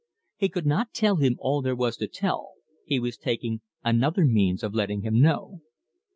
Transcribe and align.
He 0.35 0.49
could 0.49 0.65
not 0.65 0.93
tell 0.95 1.17
him 1.17 1.35
all 1.37 1.61
there 1.61 1.75
was 1.75 1.95
to 1.97 2.07
tell, 2.07 2.53
he 2.87 2.99
was 2.99 3.17
taking 3.17 3.61
another 3.83 4.25
means 4.25 4.63
of 4.63 4.73
letting 4.73 5.03
him 5.03 5.21
know. 5.21 5.61